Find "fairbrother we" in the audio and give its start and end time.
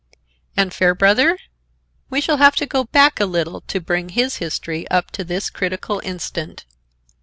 0.73-2.21